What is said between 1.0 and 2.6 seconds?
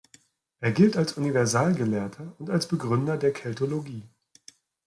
Universalgelehrter und